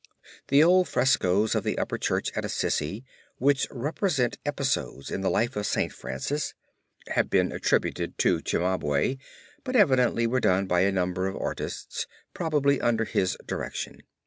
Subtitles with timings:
[0.47, 3.05] The old frescoes of the upper church at Assisi
[3.37, 5.93] which represent episodes in the life of St.
[5.93, 6.55] Francis
[7.09, 9.17] have also been attributed to Cimabue,
[9.63, 14.01] but evidently were done by a number of artists probably under his direction.